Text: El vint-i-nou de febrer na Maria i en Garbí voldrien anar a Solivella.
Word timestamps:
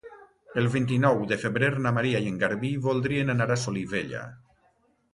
El 0.61 0.69
vint-i-nou 0.75 1.21
de 1.33 1.37
febrer 1.43 1.69
na 1.87 1.93
Maria 1.99 2.23
i 2.25 2.33
en 2.33 2.41
Garbí 2.47 2.75
voldrien 2.89 3.33
anar 3.37 3.51
a 3.59 3.63
Solivella. 3.69 4.29